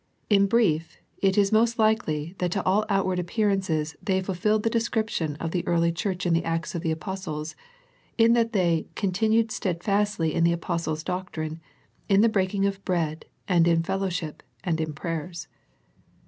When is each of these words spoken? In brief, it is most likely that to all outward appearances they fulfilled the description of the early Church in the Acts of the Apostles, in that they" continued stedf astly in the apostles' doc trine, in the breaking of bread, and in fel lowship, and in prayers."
In 0.31 0.47
brief, 0.47 0.97
it 1.21 1.37
is 1.37 1.51
most 1.51 1.77
likely 1.77 2.33
that 2.39 2.49
to 2.53 2.63
all 2.65 2.85
outward 2.89 3.19
appearances 3.19 3.95
they 4.01 4.19
fulfilled 4.19 4.63
the 4.63 4.69
description 4.71 5.35
of 5.35 5.51
the 5.51 5.63
early 5.67 5.91
Church 5.91 6.25
in 6.25 6.33
the 6.33 6.43
Acts 6.43 6.73
of 6.73 6.81
the 6.81 6.89
Apostles, 6.89 7.55
in 8.17 8.33
that 8.33 8.51
they" 8.51 8.87
continued 8.95 9.49
stedf 9.51 9.83
astly 9.87 10.33
in 10.33 10.43
the 10.43 10.53
apostles' 10.53 11.03
doc 11.03 11.31
trine, 11.33 11.59
in 12.09 12.21
the 12.21 12.29
breaking 12.29 12.65
of 12.65 12.83
bread, 12.83 13.25
and 13.47 13.67
in 13.67 13.83
fel 13.83 13.99
lowship, 13.99 14.41
and 14.63 14.81
in 14.81 14.93
prayers." 14.93 15.47